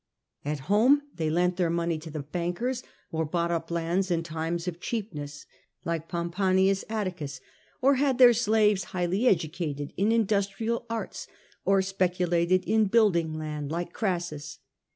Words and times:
At 0.43 0.61
home 0.61 1.03
they 1.13 1.29
lent 1.29 1.57
their 1.57 1.69
money 1.69 1.99
to 1.99 2.09
the 2.09 2.23
bankers, 2.23 2.81
or 3.11 3.23
bought 3.23 3.51
up 3.51 3.69
lands 3.69 4.09
in 4.09 4.23
times 4.23 4.67
of 4.67 4.79
cheapness, 4.79 5.45
like 5.85 6.07
Pom 6.07 6.31
ponius 6.31 6.83
Atticus, 6.89 7.39
or 7.83 7.97
had 7.97 8.17
their 8.17 8.33
slaves 8.33 8.85
highly 8.95 9.27
educated 9.27 9.93
in 9.97 10.11
industrial 10.11 10.87
arts, 10.89 11.27
or 11.65 11.83
speculated 11.83 12.63
in 12.65 12.85
building 12.85 13.35
land, 13.35 13.69
like 13.69 13.93
Crassus. 13.93 14.57